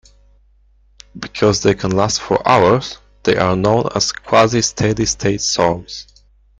Because 1.15 1.61
they 1.61 1.75
can 1.75 1.91
last 1.91 2.21
for 2.23 2.41
hours, 2.49 2.97
they 3.21 3.37
are 3.37 3.55
known 3.55 3.87
as 3.93 4.11
quasi-steady-state 4.11 5.41
storms. 5.41 6.07